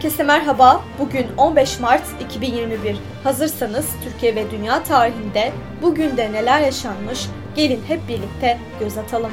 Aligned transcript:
Herkese 0.00 0.22
merhaba. 0.22 0.84
Bugün 0.98 1.26
15 1.36 1.80
Mart 1.80 2.02
2021. 2.20 2.96
Hazırsanız 3.24 3.86
Türkiye 4.04 4.34
ve 4.34 4.50
dünya 4.50 4.82
tarihinde 4.82 5.52
bugün 5.82 6.16
de 6.16 6.32
neler 6.32 6.60
yaşanmış? 6.60 7.26
Gelin 7.56 7.82
hep 7.88 8.08
birlikte 8.08 8.58
göz 8.80 8.98
atalım. 8.98 9.30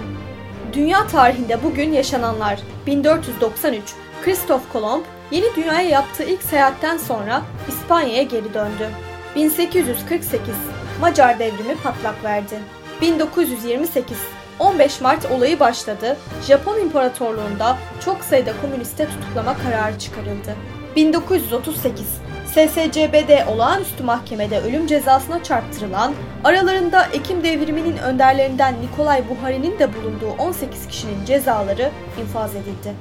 Dünya 0.73 1.07
tarihinde 1.07 1.63
bugün 1.63 1.91
yaşananlar 1.91 2.59
1493 2.87 3.83
Kristof 4.25 4.73
Kolomb 4.73 5.03
yeni 5.31 5.55
dünyaya 5.55 5.89
yaptığı 5.89 6.23
ilk 6.23 6.43
seyahatten 6.43 6.97
sonra 6.97 7.41
İspanya'ya 7.67 8.23
geri 8.23 8.53
döndü. 8.53 8.89
1848 9.35 10.55
Macar 11.01 11.39
devrimi 11.39 11.75
patlak 11.83 12.23
verdi. 12.23 12.59
1928 13.01 14.17
15 14.59 15.01
Mart 15.01 15.31
olayı 15.31 15.59
başladı. 15.59 16.17
Japon 16.47 16.79
İmparatorluğunda 16.79 17.77
çok 18.05 18.23
sayıda 18.23 18.53
komüniste 18.61 19.07
tutuklama 19.07 19.57
kararı 19.57 19.99
çıkarıldı. 19.99 20.55
1938 20.95 22.07
SSCB'de 22.45 23.45
olağanüstü 23.47 24.03
mahkemede 24.03 24.59
ölüm 24.59 24.87
cezasına 24.87 25.43
çarptırılan, 25.43 26.13
aralarında 26.43 27.03
Ekim 27.03 27.43
devriminin 27.43 27.97
önderlerinden 27.97 28.75
Nikolay 28.81 29.23
Buhari'nin 29.29 29.79
de 29.79 29.89
bulunduğu 29.93 30.29
18 30.37 30.87
kişinin 30.87 31.25
cezaları 31.25 31.91
infaz 32.21 32.55
edildi. 32.55 32.93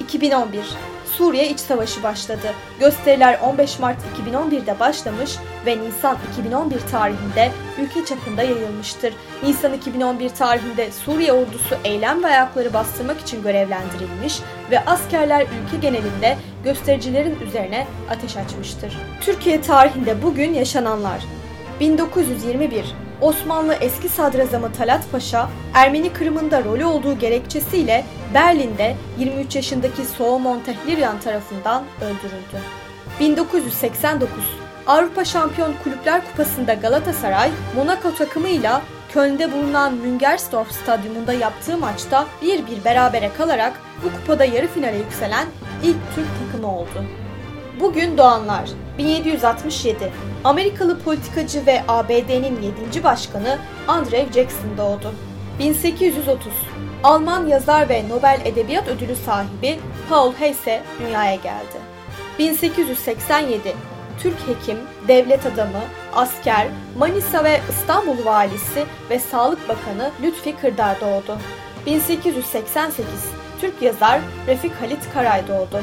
2011 0.00 0.60
Suriye 1.16 1.48
İç 1.48 1.60
Savaşı 1.60 2.02
başladı. 2.02 2.52
Gösteriler 2.80 3.38
15 3.40 3.78
Mart 3.78 3.96
2011'de 4.16 4.80
başlamış 4.80 5.36
ve 5.66 5.78
Nisan 5.78 6.18
2011 6.32 6.80
tarihinde 6.80 7.50
ülke 7.78 8.04
çapında 8.04 8.42
yayılmıştır. 8.42 9.14
Nisan 9.42 9.72
2011 9.72 10.28
tarihinde 10.28 10.92
Suriye 10.92 11.32
ordusu 11.32 11.76
eylem 11.84 12.24
ve 12.24 12.26
ayakları 12.26 12.74
bastırmak 12.74 13.20
için 13.20 13.42
görevlendirilmiş 13.42 14.40
ve 14.70 14.84
askerler 14.84 15.42
ülke 15.42 15.76
genelinde 15.80 16.36
göstericilerin 16.64 17.40
üzerine 17.40 17.86
ateş 18.10 18.36
açmıştır. 18.36 18.98
Türkiye 19.20 19.60
tarihinde 19.60 20.22
bugün 20.22 20.54
yaşananlar 20.54 21.24
1921 21.80 22.94
Osmanlı 23.22 23.74
eski 23.74 24.08
sadrazamı 24.08 24.72
Talat 24.72 25.12
Paşa, 25.12 25.48
Ermeni 25.74 26.12
Kırım'ında 26.12 26.64
rolü 26.64 26.84
olduğu 26.84 27.18
gerekçesiyle 27.18 28.04
Berlin'de 28.34 28.96
23 29.18 29.56
yaşındaki 29.56 30.04
Soğumon 30.04 30.60
Tehliryan 30.60 31.20
tarafından 31.20 31.84
öldürüldü. 32.00 32.62
1989 33.20 34.30
Avrupa 34.86 35.24
Şampiyon 35.24 35.74
Kulüpler 35.84 36.22
Kupası'nda 36.24 36.74
Galatasaray, 36.74 37.50
Monaco 37.76 38.14
takımıyla 38.14 38.82
Köln'de 39.12 39.52
bulunan 39.52 39.94
Müngersdorf 39.94 40.72
Stadyumunda 40.72 41.32
yaptığı 41.32 41.78
maçta 41.78 42.26
1-1 42.42 42.84
berabere 42.84 43.30
kalarak 43.38 43.72
bu 44.04 44.12
kupada 44.20 44.44
yarı 44.44 44.66
finale 44.66 44.96
yükselen 44.96 45.46
ilk 45.82 45.96
Türk 46.14 46.28
takımı 46.46 46.78
oldu. 46.78 47.04
Bugün 47.80 48.18
doğanlar 48.18 48.70
1767 48.98 50.12
Amerikalı 50.44 51.00
politikacı 51.00 51.66
ve 51.66 51.82
ABD'nin 51.88 52.62
7. 52.92 53.04
başkanı 53.04 53.58
Andrew 53.88 54.32
Jackson 54.32 54.78
doğdu. 54.78 55.14
1830 55.58 56.52
Alman 57.02 57.46
yazar 57.46 57.88
ve 57.88 58.08
Nobel 58.08 58.40
Edebiyat 58.44 58.88
Ödülü 58.88 59.16
sahibi 59.16 59.78
Paul 60.08 60.32
Heyse 60.32 60.82
dünyaya 61.00 61.34
geldi. 61.34 61.78
1887 62.38 63.76
Türk 64.18 64.36
hekim, 64.48 64.78
devlet 65.08 65.46
adamı, 65.46 65.82
asker, 66.14 66.66
Manisa 66.98 67.44
ve 67.44 67.60
İstanbul 67.70 68.24
valisi 68.24 68.84
ve 69.10 69.18
Sağlık 69.18 69.68
Bakanı 69.68 70.10
Lütfi 70.22 70.56
Kırdar 70.56 71.00
doğdu. 71.00 71.38
1888 71.86 73.06
Türk 73.60 73.82
yazar 73.82 74.20
Refik 74.46 74.72
Halit 74.80 75.12
Karay 75.14 75.48
doğdu. 75.48 75.82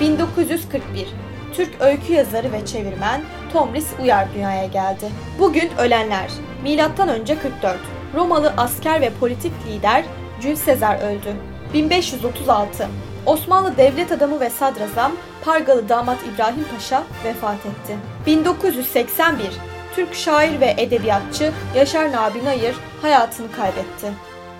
1941 0.00 1.08
Türk 1.54 1.80
öykü 1.80 2.12
yazarı 2.12 2.52
ve 2.52 2.66
çevirmen 2.66 3.20
Tomris 3.52 3.86
Uyar 4.02 4.34
dünyaya 4.34 4.66
geldi. 4.66 5.10
Bugün 5.38 5.70
ölenler. 5.78 6.30
Milattan 6.62 7.08
önce 7.08 7.38
44. 7.38 7.78
Romalı 8.14 8.54
asker 8.56 9.00
ve 9.00 9.10
politik 9.20 9.52
lider 9.68 10.04
Jules 10.40 10.60
Sezar 10.60 10.96
öldü. 10.96 11.36
1536. 11.74 12.88
Osmanlı 13.26 13.76
devlet 13.76 14.12
adamı 14.12 14.40
ve 14.40 14.50
sadrazam 14.50 15.12
Pargalı 15.44 15.88
damat 15.88 16.18
İbrahim 16.34 16.64
Paşa 16.74 17.02
vefat 17.24 17.66
etti. 17.66 17.96
1981. 18.26 19.46
Türk 19.94 20.14
şair 20.14 20.60
ve 20.60 20.74
edebiyatçı 20.78 21.52
Yaşar 21.74 22.12
Nabi 22.12 22.44
Nayır 22.44 22.76
hayatını 23.02 23.52
kaybetti. 23.52 24.12